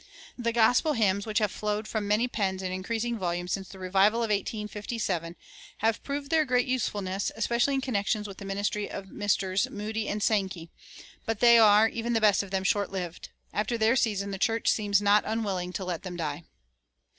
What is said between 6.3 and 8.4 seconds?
their great usefulness, especially in connection with